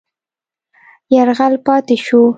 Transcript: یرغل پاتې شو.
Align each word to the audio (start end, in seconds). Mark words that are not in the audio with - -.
یرغل 1.15 1.53
پاتې 1.65 1.95
شو. 2.05 2.21